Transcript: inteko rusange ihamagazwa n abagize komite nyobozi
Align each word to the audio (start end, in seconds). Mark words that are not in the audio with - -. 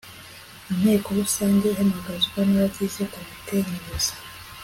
inteko 0.71 1.07
rusange 1.19 1.65
ihamagazwa 1.71 2.39
n 2.49 2.51
abagize 2.55 3.01
komite 3.11 3.55
nyobozi 3.67 4.13